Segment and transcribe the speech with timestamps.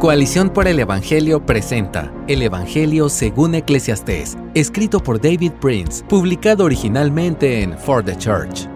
[0.00, 7.60] Coalición por el Evangelio presenta El Evangelio según Eclesiastés, escrito por David Prince, publicado originalmente
[7.60, 8.66] en For the Church.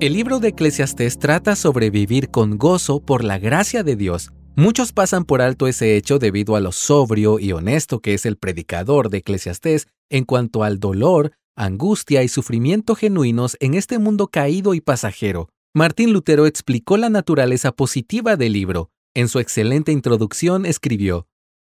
[0.00, 4.32] El libro de Eclesiastés trata sobre vivir con gozo por la gracia de Dios.
[4.56, 8.36] Muchos pasan por alto ese hecho debido a lo sobrio y honesto que es el
[8.36, 14.74] predicador de Eclesiastés en cuanto al dolor, angustia y sufrimiento genuinos en este mundo caído
[14.74, 15.50] y pasajero.
[15.72, 18.90] Martín Lutero explicó la naturaleza positiva del libro.
[19.14, 21.28] En su excelente introducción escribió,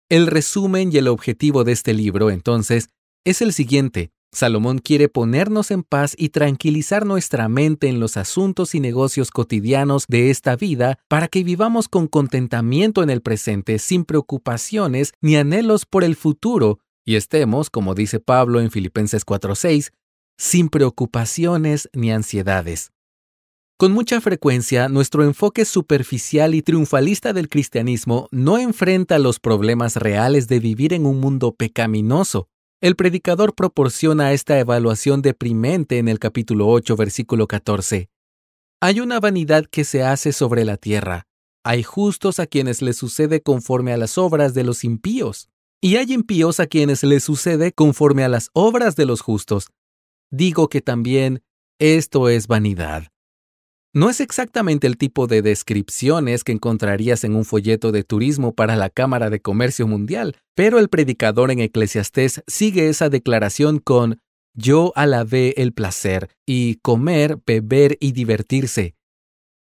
[0.09, 2.89] El resumen y el objetivo de este libro, entonces,
[3.25, 4.11] es el siguiente.
[4.31, 10.05] Salomón quiere ponernos en paz y tranquilizar nuestra mente en los asuntos y negocios cotidianos
[10.07, 15.85] de esta vida para que vivamos con contentamiento en el presente sin preocupaciones ni anhelos
[15.85, 19.93] por el futuro y estemos, como dice Pablo en Filipenses 4:6,
[20.37, 22.91] sin preocupaciones ni ansiedades.
[23.79, 30.49] Con mucha frecuencia, nuestro enfoque superficial y triunfalista del cristianismo no enfrenta los problemas reales
[30.49, 32.49] de vivir en un mundo pecaminoso.
[32.81, 38.09] El predicador proporciona esta evaluación deprimente en el capítulo 8, versículo 14.
[38.81, 41.27] Hay una vanidad que se hace sobre la tierra.
[41.63, 45.47] Hay justos a quienes les sucede conforme a las obras de los impíos,
[45.79, 49.69] y hay impíos a quienes les sucede conforme a las obras de los justos.
[50.31, 51.43] Digo que también
[51.79, 53.07] esto es vanidad.
[53.91, 58.75] No es exactamente el tipo de descripciones que encontrarías en un folleto de turismo para
[58.75, 64.19] la Cámara de Comercio Mundial, pero el predicador en Eclesiastés sigue esa declaración con
[64.53, 68.93] yo alabé el placer y comer, beber y divertirse.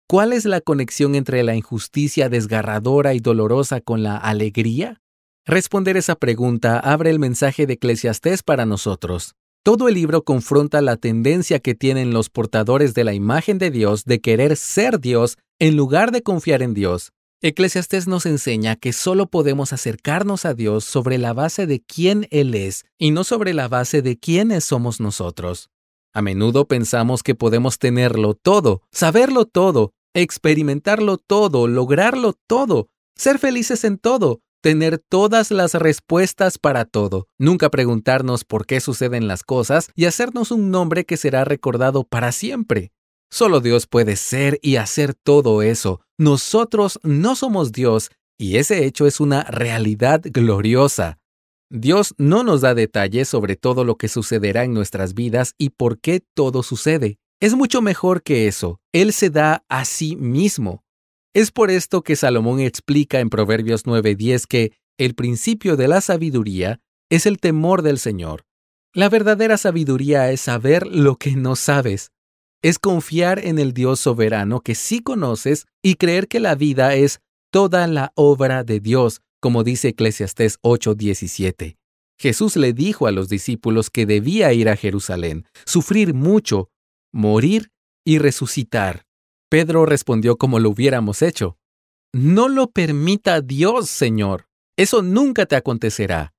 [0.06, 5.00] ¿Cuál es la conexión entre la injusticia desgarradora y dolorosa con la alegría?
[5.45, 9.36] Responder esa pregunta abre el mensaje de Eclesiastés para nosotros.
[9.64, 14.06] Todo el libro confronta la tendencia que tienen los portadores de la imagen de Dios
[14.06, 17.12] de querer ser Dios en lugar de confiar en Dios.
[17.42, 22.56] Eclesiastés nos enseña que solo podemos acercarnos a Dios sobre la base de quién Él
[22.56, 25.70] es y no sobre la base de quiénes somos nosotros.
[26.14, 33.84] A menudo pensamos que podemos tenerlo todo, saberlo todo, experimentarlo todo, lograrlo todo, ser felices
[33.84, 39.90] en todo, tener todas las respuestas para todo, nunca preguntarnos por qué suceden las cosas
[39.96, 42.92] y hacernos un nombre que será recordado para siempre.
[43.31, 46.02] Solo Dios puede ser y hacer todo eso.
[46.18, 51.19] Nosotros no somos Dios y ese hecho es una realidad gloriosa.
[51.69, 56.00] Dios no nos da detalles sobre todo lo que sucederá en nuestras vidas y por
[56.00, 57.19] qué todo sucede.
[57.40, 58.80] Es mucho mejor que eso.
[58.92, 60.84] Él se da a sí mismo.
[61.34, 66.81] Es por esto que Salomón explica en Proverbios 9:10 que el principio de la sabiduría
[67.09, 68.45] es el temor del Señor.
[68.94, 72.12] La verdadera sabiduría es saber lo que no sabes.
[72.63, 77.22] Es confiar en el Dios soberano que sí conoces y creer que la vida es
[77.51, 81.78] toda la obra de Dios, como dice Eclesiastés 8:17.
[82.18, 86.69] Jesús le dijo a los discípulos que debía ir a Jerusalén, sufrir mucho,
[87.13, 87.72] morir
[88.03, 89.06] y resucitar.
[89.50, 91.58] Pedro respondió como lo hubiéramos hecho.
[92.14, 94.48] No lo permita Dios, Señor.
[94.78, 96.34] Eso nunca te acontecerá.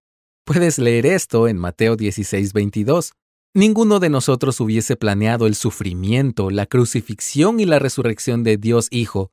[0.45, 3.13] Puedes leer esto en Mateo 16, 22.
[3.53, 9.33] Ninguno de nosotros hubiese planeado el sufrimiento, la crucifixión y la resurrección de Dios Hijo.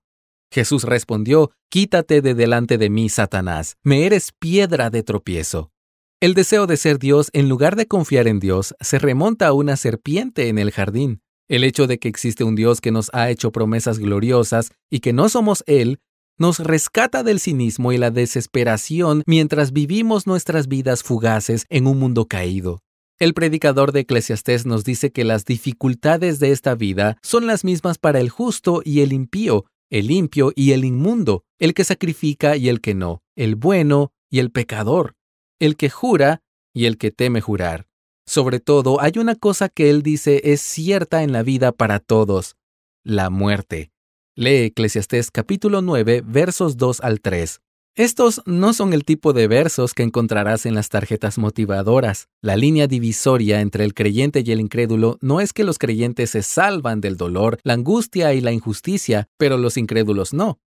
[0.52, 5.72] Jesús respondió, Quítate de delante de mí, Satanás, me eres piedra de tropiezo.
[6.20, 9.78] El deseo de ser Dios en lugar de confiar en Dios se remonta a una
[9.78, 11.22] serpiente en el jardín.
[11.50, 15.13] El hecho de que existe un Dios que nos ha hecho promesas gloriosas y que
[15.13, 16.00] no somos Él,
[16.38, 22.28] nos rescata del cinismo y la desesperación mientras vivimos nuestras vidas fugaces en un mundo
[22.28, 22.81] caído.
[23.18, 27.97] El predicador de Eclesiastés nos dice que las dificultades de esta vida son las mismas
[27.97, 32.69] para el justo y el impío, el limpio y el inmundo, el que sacrifica y
[32.69, 35.16] el que no, el bueno y el pecador,
[35.59, 36.41] el que jura
[36.74, 37.87] y el que teme jurar.
[38.28, 42.58] Sobre todo, hay una cosa que él dice es cierta en la vida para todos,
[43.06, 43.90] la muerte.
[44.36, 47.62] Lee Eclesiastés capítulo 9, versos 2 al 3.
[47.96, 52.28] Estos no son el tipo de versos que encontrarás en las tarjetas motivadoras.
[52.41, 56.44] La línea divisoria entre el creyente y el incrédulo no es que los creyentes se
[56.44, 60.59] salvan del dolor, la angustia y la injusticia, pero los incrédulos no.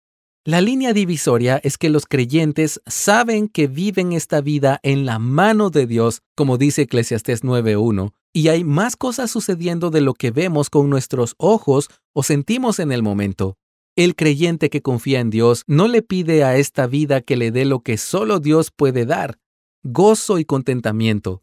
[0.45, 5.69] La línea divisoria es que los creyentes saben que viven esta vida en la mano
[5.69, 10.71] de Dios, como dice Eclesiastés 9.1, y hay más cosas sucediendo de lo que vemos
[10.71, 13.59] con nuestros ojos o sentimos en el momento.
[13.97, 17.65] El creyente que confía en Dios no le pide a esta vida que le dé
[17.65, 19.39] lo que solo Dios puede dar,
[19.83, 21.43] gozo y contentamiento.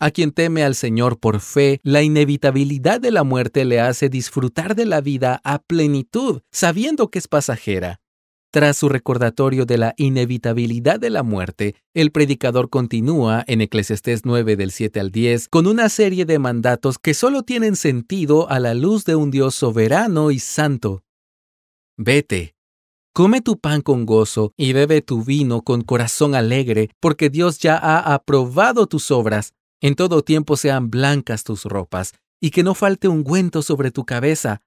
[0.00, 4.74] A quien teme al Señor por fe, la inevitabilidad de la muerte le hace disfrutar
[4.74, 8.00] de la vida a plenitud, sabiendo que es pasajera.
[8.54, 14.54] Tras su recordatorio de la inevitabilidad de la muerte, el predicador continúa en Eclesiastés 9
[14.54, 18.74] del 7 al 10 con una serie de mandatos que solo tienen sentido a la
[18.74, 21.02] luz de un Dios soberano y santo.
[21.96, 22.54] Vete,
[23.12, 27.76] come tu pan con gozo y bebe tu vino con corazón alegre, porque Dios ya
[27.76, 29.52] ha aprobado tus obras.
[29.84, 34.62] En todo tiempo sean blancas tus ropas, y que no falte ungüento sobre tu cabeza,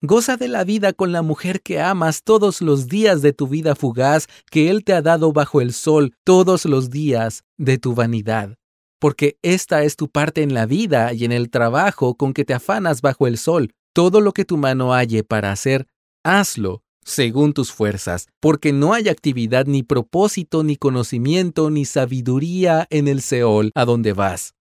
[0.00, 3.74] Goza de la vida con la mujer que amas todos los días de tu vida
[3.74, 8.54] fugaz que Él te ha dado bajo el sol todos los días de tu vanidad.
[9.00, 12.54] Porque esta es tu parte en la vida y en el trabajo con que te
[12.54, 13.72] afanas bajo el sol.
[13.92, 15.88] Todo lo que tu mano halle para hacer,
[16.22, 23.08] hazlo según tus fuerzas, porque no hay actividad ni propósito ni conocimiento ni sabiduría en
[23.08, 24.54] el Seol a donde vas.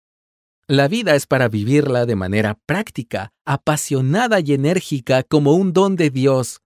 [0.67, 6.09] La vida es para vivirla de manera práctica, apasionada y enérgica como un don de
[6.09, 6.61] Dios.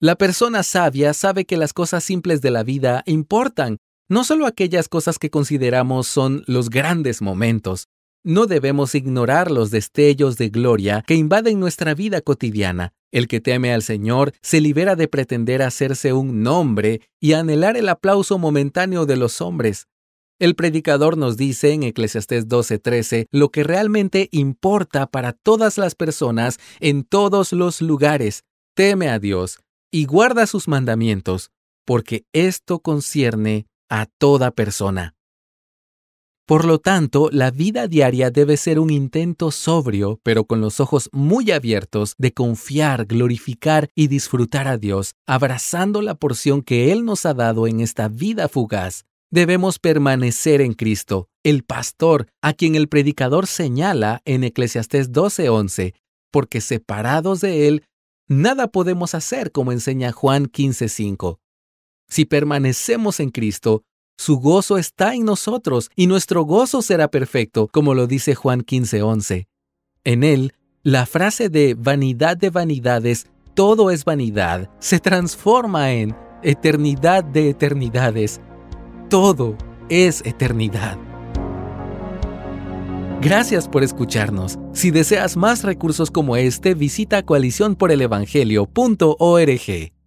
[0.00, 3.76] La persona sabia sabe que las cosas simples de la vida importan,
[4.08, 7.86] no solo aquellas cosas que consideramos son los grandes momentos.
[8.22, 12.92] No debemos ignorar los destellos de gloria que invaden nuestra vida cotidiana.
[13.12, 17.88] El que teme al Señor se libera de pretender hacerse un nombre y anhelar el
[17.88, 19.88] aplauso momentáneo de los hombres.
[20.38, 26.58] El predicador nos dice en Eclesiastés 12:13 lo que realmente importa para todas las personas
[26.78, 28.44] en todos los lugares.
[28.74, 31.50] Teme a Dios y guarda sus mandamientos,
[31.86, 35.14] porque esto concierne a toda persona.
[36.50, 41.08] Por lo tanto, la vida diaria debe ser un intento sobrio, pero con los ojos
[41.12, 47.24] muy abiertos, de confiar, glorificar y disfrutar a Dios, abrazando la porción que Él nos
[47.24, 52.88] ha dado en esta vida fugaz debemos permanecer en Cristo, el pastor, a quien el
[52.88, 55.94] predicador señala en Eclesiastés 12:11,
[56.32, 57.84] porque separados de él,
[58.26, 61.38] nada podemos hacer, como enseña Juan 15:5.
[62.08, 63.84] Si permanecemos en Cristo,
[64.20, 69.46] su gozo está en nosotros y nuestro gozo será perfecto, como lo dice Juan 15:11.
[70.04, 70.52] En él,
[70.82, 78.42] la frase de vanidad de vanidades, todo es vanidad, se transforma en eternidad de eternidades,
[79.08, 79.56] todo
[79.88, 80.98] es eternidad.
[83.22, 84.58] Gracias por escucharnos.
[84.74, 89.99] Si deseas más recursos como este, visita coaliciónporelevangelio.org.